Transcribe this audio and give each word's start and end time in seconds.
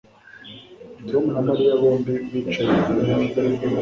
Tom 1.09 1.25
na 1.33 1.41
Mariya 1.47 1.79
bombi 1.81 2.13
bicaye 2.31 2.71
ku 2.83 2.89
buriri 2.95 3.41